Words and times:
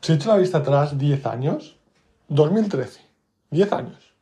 Si 0.00 0.12
he 0.12 0.14
hecho 0.14 0.30
la 0.30 0.36
vista 0.36 0.58
atrás 0.58 0.96
10 0.96 1.26
años, 1.26 1.76
2013, 2.28 3.00
10 3.50 3.72
años. 3.72 4.14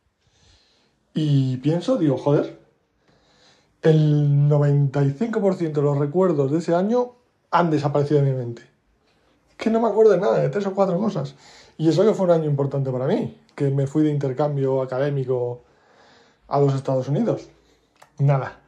Y 1.13 1.57
pienso, 1.57 1.97
digo, 1.97 2.17
joder, 2.17 2.59
el 3.81 4.49
95% 4.49 5.71
de 5.71 5.81
los 5.81 5.97
recuerdos 5.97 6.51
de 6.51 6.57
ese 6.57 6.75
año 6.75 7.15
han 7.51 7.71
desaparecido 7.71 8.21
de 8.21 8.31
mi 8.31 8.37
mente. 8.37 8.63
Que 9.57 9.69
no 9.69 9.79
me 9.79 9.87
acuerdo 9.87 10.11
de 10.11 10.19
nada, 10.19 10.39
de 10.39 10.49
tres 10.49 10.65
o 10.65 10.73
cuatro 10.73 10.97
cosas. 10.99 11.35
Y 11.77 11.87
eso 11.87 12.03
que 12.03 12.13
fue 12.13 12.25
un 12.25 12.31
año 12.31 12.45
importante 12.45 12.91
para 12.91 13.07
mí, 13.07 13.37
que 13.55 13.69
me 13.69 13.87
fui 13.87 14.03
de 14.03 14.11
intercambio 14.11 14.81
académico 14.81 15.63
a 16.47 16.59
los 16.59 16.73
Estados 16.73 17.07
Unidos. 17.07 17.47
Nada. 18.17 18.59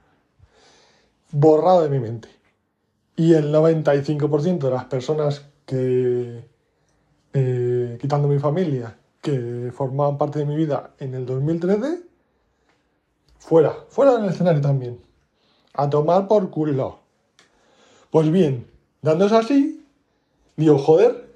Borrado 1.32 1.84
de 1.84 1.89
mi 1.89 2.00
mente. 2.00 2.30
Y 3.18 3.34
el 3.34 3.54
95% 3.54 4.59
de 4.59 4.71
las 4.71 4.86
personas 4.86 5.46
que, 5.66 6.46
eh, 7.34 7.97
quitando 8.00 8.28
mi 8.28 8.39
familia, 8.39 8.97
que 9.21 9.71
formaban 9.74 10.18
parte 10.18 10.39
de 10.39 10.46
mi 10.46 10.55
vida 10.55 10.92
en 11.00 11.14
el 11.14 11.25
2013, 11.25 12.04
fuera, 13.38 13.75
fuera 13.89 14.18
del 14.18 14.29
escenario 14.29 14.61
también. 14.61 15.00
A 15.74 15.89
tomar 15.89 16.28
por 16.28 16.50
culo. 16.50 17.00
Pues 18.10 18.29
bien, 18.32 18.68
dándose 19.02 19.38
así, 19.38 19.86
digo, 20.57 20.78
joder, 20.78 21.29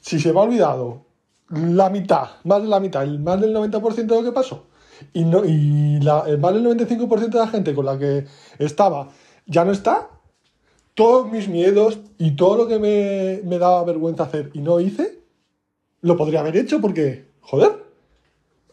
si 0.00 0.18
se 0.18 0.32
me 0.32 0.40
ha 0.40 0.42
olvidado 0.42 1.02
la 1.50 1.90
mitad, 1.90 2.28
más 2.44 2.62
de 2.62 2.68
la 2.68 2.80
mitad, 2.80 3.06
más 3.06 3.40
del 3.40 3.54
90% 3.54 3.94
de 3.94 4.06
lo 4.06 4.24
que 4.24 4.32
pasó, 4.32 4.64
y, 5.12 5.24
no, 5.24 5.44
y 5.44 6.00
la, 6.00 6.24
más 6.38 6.54
del 6.54 6.64
95% 6.64 7.28
de 7.28 7.38
la 7.38 7.48
gente 7.48 7.74
con 7.74 7.86
la 7.86 7.98
que 7.98 8.26
estaba 8.58 9.08
ya 9.46 9.64
no 9.64 9.72
está, 9.72 10.08
todos 10.96 11.30
mis 11.30 11.46
miedos 11.46 12.00
y 12.18 12.32
todo 12.32 12.56
lo 12.56 12.66
que 12.66 12.78
me, 12.78 13.42
me 13.44 13.58
daba 13.58 13.84
vergüenza 13.84 14.24
hacer 14.24 14.50
y 14.54 14.60
no 14.60 14.80
hice, 14.80 15.20
lo 16.00 16.16
podría 16.16 16.40
haber 16.40 16.56
hecho 16.56 16.80
porque, 16.80 17.28
joder, 17.42 17.84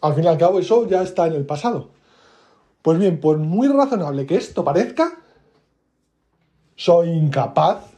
al 0.02 0.16
fin 0.16 0.24
y 0.24 0.28
al 0.28 0.38
cabo 0.38 0.60
eso 0.60 0.88
ya 0.88 1.04
está 1.04 1.28
en 1.28 1.34
el 1.34 1.46
pasado. 1.46 1.90
Pues 2.82 2.98
bien, 2.98 3.20
por 3.20 3.38
muy 3.38 3.68
razonable 3.68 4.26
que 4.26 4.36
esto 4.36 4.64
parezca, 4.64 5.20
soy 6.76 7.10
incapaz 7.10 7.92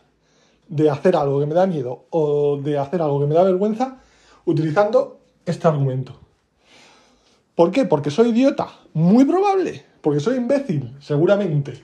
de 0.68 0.90
hacer 0.90 1.16
algo 1.16 1.40
que 1.40 1.46
me 1.46 1.54
da 1.54 1.68
miedo 1.68 2.06
o 2.10 2.58
de 2.58 2.80
hacer 2.80 3.04
algo 3.04 3.20
que 3.20 3.28
me 3.28 3.36
da 3.36 3.44
vergüenza 3.44 4.00
utilizando 4.46 5.20
este 5.46 5.68
argumento. 5.68 6.14
¿Por 7.54 7.70
qué? 7.72 7.86
Porque 7.86 8.10
soy 8.10 8.30
idiota. 8.30 8.70
Muy 8.94 9.24
probable. 9.24 9.86
Porque 10.02 10.20
soy 10.20 10.38
imbécil, 10.38 10.96
seguramente. 11.00 11.80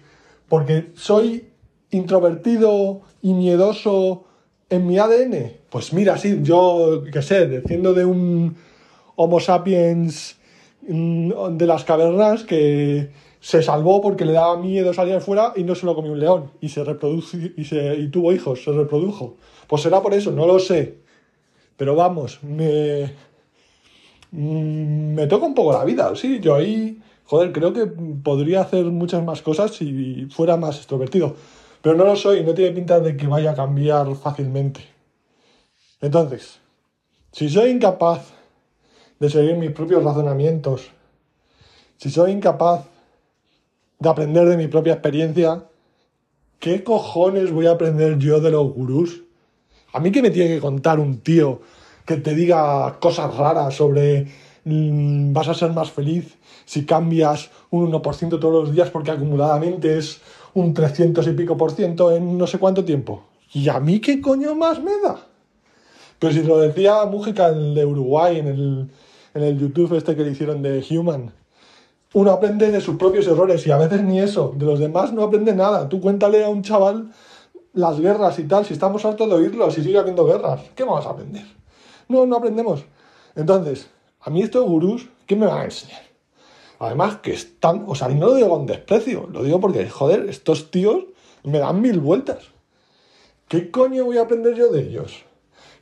Porque 0.50 0.92
soy 0.96 1.51
introvertido 1.92 3.02
y 3.22 3.34
miedoso 3.34 4.26
en 4.70 4.88
mi 4.88 4.98
ADN. 4.98 5.52
Pues 5.70 5.94
mira, 5.94 6.18
sí, 6.18 6.40
yo, 6.42 7.04
qué 7.12 7.22
sé, 7.22 7.48
desciendo 7.48 7.94
de 7.94 8.06
un 8.06 8.56
Homo 9.16 9.40
sapiens 9.40 10.38
mm, 10.88 11.58
de 11.58 11.68
las 11.68 11.84
cavernas 11.84 12.44
que 12.44 13.10
se 13.40 13.62
salvó 13.62 14.02
porque 14.02 14.24
le 14.24 14.34
daba 14.34 14.58
miedo 14.58 14.94
salir 14.94 15.16
afuera 15.16 15.54
y 15.56 15.64
no 15.64 15.76
se 15.76 15.86
lo 15.86 15.96
comió 15.96 16.12
un 16.12 16.20
león 16.20 16.52
y 16.62 16.70
se 16.70 16.84
reprodujo 16.84 17.38
y, 17.58 17.66
se, 17.66 17.96
y 17.96 18.08
tuvo 18.10 18.32
hijos, 18.32 18.64
se 18.64 18.72
reprodujo. 18.72 19.36
Pues 19.68 19.82
será 19.82 20.02
por 20.02 20.14
eso, 20.14 20.32
no 20.32 20.48
lo 20.48 20.60
sé. 20.60 21.00
Pero 21.76 21.96
vamos, 21.96 22.40
me, 22.44 23.14
mm, 24.32 25.14
me 25.16 25.28
toca 25.28 25.46
un 25.46 25.56
poco 25.56 25.74
la 25.74 25.84
vida, 25.84 26.16
sí, 26.16 26.40
yo 26.40 26.56
ahí, 26.56 27.00
joder, 27.26 27.52
creo 27.52 27.74
que 27.74 27.88
podría 27.88 28.62
hacer 28.62 28.86
muchas 28.86 29.24
más 29.24 29.42
cosas 29.42 29.72
si 29.72 30.28
fuera 30.30 30.58
más 30.58 30.78
extrovertido. 30.78 31.36
Pero 31.82 31.96
no 31.96 32.06
lo 32.06 32.16
soy, 32.16 32.44
no 32.44 32.54
tiene 32.54 32.72
pinta 32.72 33.00
de 33.00 33.18
que 33.18 33.28
vaya 33.28 33.52
a 33.52 33.56
cambiar 33.56 34.16
fácilmente. 34.16 34.82
Entonces, 36.00 36.60
si 37.32 37.50
soy 37.50 37.72
incapaz 37.72 38.34
de 39.20 39.30
seguir 39.30 39.56
mis 39.56 39.72
propios 39.72 40.04
razonamientos, 40.04 40.90
si 41.98 42.10
soy 42.10 42.32
incapaz 42.32 42.86
de 44.00 44.10
aprender 44.10 44.48
de 44.48 44.58
mi 44.58 44.68
propia 44.68 44.94
experiencia, 44.94 45.64
¿qué 46.60 46.84
cojones 46.84 47.52
voy 47.52 47.68
a 47.68 47.72
aprender 47.72 48.18
yo 48.18 48.40
de 48.40 48.52
los 48.52 48.74
gurús? 48.74 49.22
A 49.94 50.00
mí 50.00 50.12
que 50.12 50.22
me 50.22 50.32
tiene 50.32 50.56
que 50.56 50.60
contar 50.60 51.00
un 51.00 51.20
tío 51.20 51.62
que 52.06 52.18
te 52.18 52.34
diga 52.34 52.98
cosas 53.00 53.36
raras 53.36 53.76
sobre 53.76 54.28
mm, 54.66 55.34
vas 55.34 55.48
a 55.48 55.54
ser 55.54 55.72
más 55.72 55.92
feliz 55.92 56.36
si 56.66 56.86
cambias 56.86 57.52
un 57.70 57.92
1% 57.92 58.40
todos 58.40 58.54
los 58.66 58.74
días 58.74 58.90
porque 58.90 59.12
acumuladamente 59.12 59.98
es 59.98 60.22
un 60.54 60.74
300 60.74 61.28
y 61.28 61.32
pico 61.32 61.58
por 61.58 61.72
ciento 61.72 62.12
en 62.12 62.38
no 62.38 62.48
sé 62.48 62.60
cuánto 62.60 62.84
tiempo. 62.84 63.24
¿Y 63.54 63.70
a 63.70 63.80
mí 63.80 64.00
qué 64.00 64.22
coño 64.22 64.56
más 64.56 64.82
me 64.82 65.00
da? 65.00 65.28
Pero 66.20 66.34
si 66.34 66.44
lo 66.44 66.60
decía 66.60 67.06
Mújica, 67.06 67.48
el 67.48 67.74
de 67.74 67.86
Uruguay, 67.86 68.40
en 68.40 68.48
el, 68.48 68.90
en 69.34 69.44
el 69.44 69.60
YouTube 69.60 69.96
este 69.96 70.16
que 70.16 70.24
le 70.24 70.32
hicieron 70.32 70.62
de 70.62 70.86
Human, 70.90 71.32
uno 72.14 72.32
aprende 72.32 72.72
de 72.72 72.82
sus 72.82 72.98
propios 72.98 73.26
errores 73.28 73.66
y 73.66 73.72
a 73.72 73.78
veces 73.78 74.04
ni 74.04 74.20
eso, 74.20 74.54
de 74.56 74.66
los 74.66 74.80
demás 74.80 75.14
no 75.14 75.24
aprende 75.24 75.54
nada. 75.56 75.88
Tú 75.88 76.00
cuéntale 76.02 76.44
a 76.44 76.50
un 76.50 76.62
chaval 76.62 77.12
las 77.74 78.00
guerras 78.00 78.38
y 78.40 78.44
tal, 78.44 78.66
si 78.66 78.74
estamos 78.74 79.06
hartos 79.06 79.30
de 79.30 79.36
oírlo, 79.36 79.72
si 79.72 79.82
sigue 79.82 79.98
habiendo 79.98 80.26
guerras, 80.26 80.62
¿qué 80.76 80.84
vamos 80.84 81.06
a 81.06 81.12
aprender? 81.12 81.46
No, 82.10 82.26
no 82.26 82.36
aprendemos. 82.36 82.84
Entonces, 83.36 83.90
a 84.20 84.30
mí 84.30 84.42
estos 84.42 84.66
gurús, 84.66 85.08
¿qué 85.26 85.36
me 85.36 85.46
van 85.46 85.60
a 85.60 85.64
enseñar? 85.66 86.11
Además 86.82 87.18
que 87.18 87.32
están, 87.32 87.86
o 87.88 87.94
sea, 87.94 88.08
no 88.10 88.26
lo 88.26 88.34
digo 88.34 88.50
con 88.50 88.66
desprecio, 88.66 89.30
lo 89.32 89.44
digo 89.44 89.60
porque, 89.60 89.88
joder, 89.88 90.28
estos 90.28 90.72
tíos 90.72 91.04
me 91.44 91.60
dan 91.60 91.80
mil 91.80 92.00
vueltas. 92.00 92.40
¿Qué 93.48 93.70
coño 93.70 94.06
voy 94.06 94.18
a 94.18 94.24
aprender 94.24 94.56
yo 94.56 94.72
de 94.72 94.82
ellos? 94.82 95.24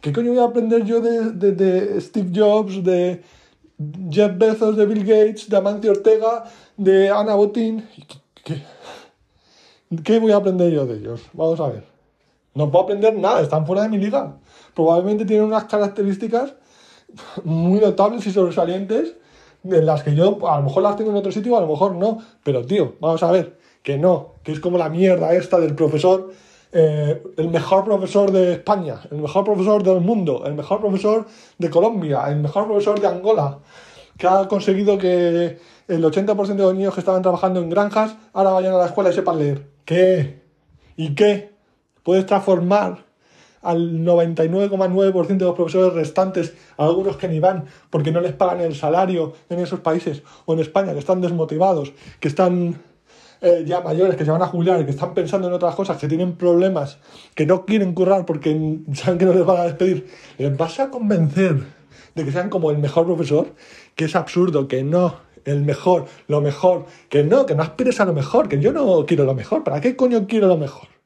¿Qué 0.02 0.12
coño 0.12 0.32
voy 0.32 0.40
a 0.40 0.44
aprender 0.44 0.84
yo 0.84 1.00
de, 1.00 1.54
de, 1.54 2.02
Steve 2.02 2.32
Jobs, 2.36 2.84
de, 2.84 3.24
Jeff 4.10 4.38
Bezos, 4.38 4.76
de 4.76 4.86
Bill 4.86 5.06
Gates, 5.06 5.50
de 5.50 5.56
Amancio 5.56 5.92
Ortega, 5.92 6.44
de 6.76 7.10
Ana 7.10 7.36
Botín. 7.36 7.88
¿Qué, 10.04 10.20
voy 10.20 10.34
a 10.34 10.36
aprender 10.36 10.70
yo 10.70 10.86
de 10.86 10.98
ellos? 10.98 11.22
Vamos 11.32 11.62
a 11.62 11.70
ver. 11.70 11.86
No 12.54 12.70
puedo 12.70 12.84
aprender 12.84 13.16
nada, 13.16 13.40
están 13.40 13.66
fuera 13.66 13.84
de 13.84 13.90
mi 13.90 14.00
liga. 14.00 14.36
Probablemente 14.76 15.24
tienen 15.24 15.46
unas 15.46 15.64
características 15.64 16.56
muy 17.46 17.80
notables 17.80 18.28
y 18.28 18.34
sobresalientes 18.34 19.16
en 19.64 19.86
las 19.86 20.04
que 20.04 20.16
yo 20.16 20.38
a 20.48 20.58
lo 20.58 20.64
mejor 20.64 20.84
las 20.84 20.96
tengo 20.96 21.12
en 21.12 21.18
otro 21.18 21.32
sitio, 21.32 21.58
a 21.58 21.62
lo 21.62 21.68
mejor 21.68 21.96
no. 21.96 22.20
Pero 22.44 22.66
tío, 22.66 22.96
vamos 23.00 23.24
a 23.24 23.32
ver, 23.32 23.58
que 23.84 23.98
no, 23.98 24.36
que 24.44 24.52
es 24.52 24.60
como 24.60 24.78
la 24.78 24.90
mierda 24.90 25.34
esta 25.34 25.60
del 25.60 25.76
profesor 25.76 26.32
eh, 26.72 27.24
el 27.38 27.50
mejor 27.50 27.84
profesor 27.84 28.32
de 28.32 28.54
España, 28.54 29.02
el 29.10 29.18
mejor 29.18 29.44
profesor 29.44 29.82
del 29.82 30.02
mundo, 30.02 30.44
el 30.46 30.54
mejor 30.54 30.80
profesor 30.80 31.26
de 31.58 31.70
Colombia, 31.70 32.26
el 32.28 32.36
mejor 32.38 32.68
profesor 32.68 33.00
de 33.00 33.08
Angola, 33.08 33.58
que 34.16 34.28
ha 34.28 34.48
conseguido 34.48 34.98
que 35.00 35.58
el 35.88 36.04
80% 36.04 36.46
de 36.46 36.64
los 36.64 36.76
niños 36.76 36.94
que 36.94 37.00
estaban 37.00 37.24
trabajando 37.24 37.60
en 37.60 37.72
granjas 37.72 38.16
ahora 38.34 38.52
vayan 38.52 38.76
a 38.76 38.78
la 38.78 38.86
escuela 38.86 39.10
y 39.10 39.14
sepan 39.14 39.40
leer. 39.40 39.68
¿Qué? 39.84 40.44
¿Y 40.96 41.16
qué? 41.16 41.56
Puedes 42.04 42.28
transformar 42.28 43.06
al 43.62 44.06
99,9% 44.06 45.38
de 45.38 45.46
los 45.46 45.56
profesores 45.56 45.94
restantes, 45.94 46.54
algunos 46.78 47.18
que 47.18 47.28
ni 47.28 47.40
van 47.40 47.66
porque 47.90 48.12
no 48.12 48.22
les 48.22 48.34
pagan 48.34 48.62
el 48.62 48.76
salario 48.76 49.34
en 49.50 49.60
esos 49.60 49.80
países 49.80 50.24
o 50.46 50.54
en 50.54 50.60
España, 50.60 50.94
que 50.94 51.00
están 51.00 51.22
desmotivados, 51.22 51.94
que 52.20 52.28
están 52.28 52.82
eh, 53.42 53.64
ya 53.66 53.80
mayores 53.80 54.18
que 54.18 54.26
se 54.26 54.32
van 54.32 54.42
a 54.42 54.48
jubilar, 54.48 54.84
que 54.84 54.92
están 54.92 55.14
pensando 55.14 55.48
en 55.48 55.54
otras 55.54 55.74
cosas, 55.74 55.98
que 55.98 56.08
tienen 56.10 56.36
problemas, 56.36 56.98
que 57.36 57.46
no 57.46 57.66
quieren 57.66 57.94
currar 57.94 58.26
porque 58.26 58.80
saben 58.94 59.18
que 59.18 59.26
no 59.26 59.34
les 59.34 59.46
van 59.46 59.58
a 59.58 59.64
despedir, 59.64 60.08
¿les 60.38 60.56
vas 60.58 60.80
a 60.80 60.90
convencer 60.90 61.64
de 62.16 62.26
que 62.26 62.32
sean 62.32 62.50
como 62.50 62.72
el 62.72 62.80
mejor 62.80 63.06
profesor? 63.06 63.54
Que 63.96 64.06
es 64.06 64.16
absurdo, 64.16 64.68
que 64.68 64.84
no, 64.84 65.16
el 65.46 65.62
mejor, 65.62 66.06
lo 66.28 66.42
mejor, 66.42 66.86
que 67.10 67.24
no, 67.24 67.46
que 67.46 67.56
no 67.56 67.64
aspires 67.64 68.00
a 68.02 68.06
lo 68.06 68.14
mejor, 68.14 68.50
que 68.50 68.60
yo 68.60 68.74
no 68.74 69.06
quiero 69.06 69.24
lo 69.24 69.34
mejor, 69.34 69.64
¿para 69.64 69.80
qué 69.80 69.96
coño 69.96 70.28
quiero 70.28 70.48
lo 70.48 70.58
mejor? 70.58 70.99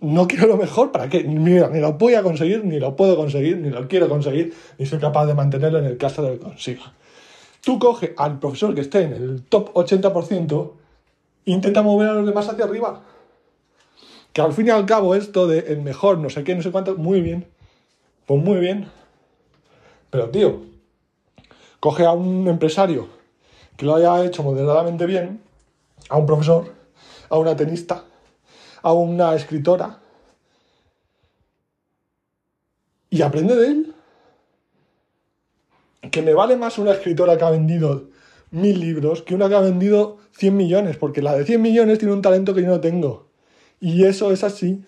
No 0.00 0.26
quiero 0.26 0.48
lo 0.48 0.56
mejor, 0.56 0.90
¿para 0.90 1.08
qué? 1.08 1.22
Ni 1.22 1.58
lo 1.58 1.92
voy 1.92 2.14
a 2.14 2.22
conseguir, 2.22 2.64
ni 2.64 2.80
lo 2.80 2.96
puedo 2.96 3.16
conseguir, 3.16 3.58
ni 3.58 3.70
lo 3.70 3.86
quiero 3.86 4.08
conseguir, 4.08 4.52
ni 4.78 4.86
soy 4.86 4.98
capaz 4.98 5.26
de 5.26 5.34
mantenerlo 5.34 5.78
en 5.78 5.84
el 5.84 5.96
caso 5.96 6.22
de 6.22 6.32
que 6.32 6.38
consiga. 6.38 6.92
Tú 7.62 7.78
coge 7.78 8.14
al 8.16 8.38
profesor 8.38 8.74
que 8.74 8.80
esté 8.80 9.02
en 9.02 9.12
el 9.12 9.42
top 9.42 9.72
80% 9.74 10.72
e 11.46 11.50
intenta 11.52 11.82
mover 11.82 12.08
a 12.08 12.14
los 12.14 12.26
demás 12.26 12.48
hacia 12.48 12.64
arriba. 12.64 13.02
Que 14.32 14.40
al 14.40 14.52
fin 14.52 14.66
y 14.66 14.70
al 14.70 14.86
cabo 14.86 15.14
esto 15.14 15.46
de 15.46 15.60
el 15.60 15.82
mejor, 15.82 16.18
no 16.18 16.30
sé 16.30 16.44
qué, 16.44 16.54
no 16.54 16.62
sé 16.62 16.70
cuánto, 16.70 16.96
muy 16.96 17.20
bien. 17.20 17.46
Pues 18.26 18.42
muy 18.42 18.58
bien. 18.58 18.88
Pero 20.10 20.30
tío, 20.30 20.62
coge 21.80 22.04
a 22.04 22.12
un 22.12 22.48
empresario 22.48 23.08
que 23.76 23.86
lo 23.86 23.94
haya 23.94 24.24
hecho 24.24 24.42
moderadamente 24.42 25.06
bien, 25.06 25.40
a 26.08 26.16
un 26.16 26.26
profesor, 26.26 26.72
a 27.28 27.38
una 27.38 27.56
tenista, 27.56 28.04
a 28.86 28.92
una 28.92 29.34
escritora, 29.34 29.98
y 33.10 33.20
aprende 33.20 33.56
de 33.56 33.66
él 33.66 33.94
que 36.12 36.22
me 36.22 36.34
vale 36.34 36.56
más 36.56 36.78
una 36.78 36.92
escritora 36.92 37.36
que 37.36 37.42
ha 37.42 37.50
vendido 37.50 38.10
mil 38.52 38.78
libros 38.78 39.22
que 39.22 39.34
una 39.34 39.48
que 39.48 39.56
ha 39.56 39.60
vendido 39.60 40.18
100 40.38 40.56
millones, 40.56 40.96
porque 40.98 41.20
la 41.20 41.34
de 41.34 41.44
100 41.44 41.60
millones 41.60 41.98
tiene 41.98 42.14
un 42.14 42.22
talento 42.22 42.54
que 42.54 42.62
yo 42.62 42.68
no 42.68 42.80
tengo. 42.80 43.26
Y 43.80 44.04
eso 44.04 44.30
es 44.30 44.44
así. 44.44 44.84